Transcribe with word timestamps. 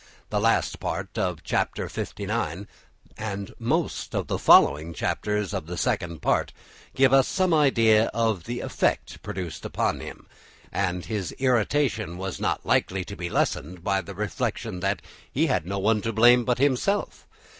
The 0.31 0.39
last 0.39 0.75
half 0.81 1.05
of 1.15 1.43
Chapter 1.43 1.87
LIX 1.95 2.65
and 3.19 3.53
most 3.59 4.15
of 4.15 4.25
the 4.25 4.39
following 4.39 4.95
chapters 4.95 5.53
of 5.53 5.67
the 5.67 5.77
Second 5.77 6.23
Part 6.23 6.53
give 6.95 7.13
us 7.13 7.27
some 7.27 7.53
idea 7.53 8.05
of 8.07 8.45
the 8.45 8.61
effect 8.61 9.21
produced 9.21 9.63
upon 9.63 9.99
him, 9.99 10.25
and 10.71 11.05
his 11.05 11.33
irritation 11.33 12.17
was 12.17 12.39
not 12.39 12.65
likely 12.65 13.05
to 13.05 13.15
be 13.15 13.29
lessened 13.29 13.83
by 13.83 14.01
the 14.01 14.15
reflection 14.15 14.79
that 14.79 15.03
he 15.31 15.45
had 15.45 15.67
no 15.67 15.77
one 15.77 16.01
to 16.01 16.11
blame 16.11 16.45
but 16.45 16.57
himself. 16.57 17.27